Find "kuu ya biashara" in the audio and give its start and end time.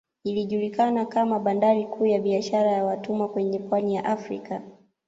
1.85-2.71